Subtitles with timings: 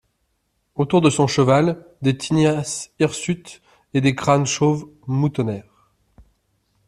[0.73, 3.61] Autour de son cheval, des tignasses hirsutes
[3.93, 5.91] et des crânes chauves moutonnèrent.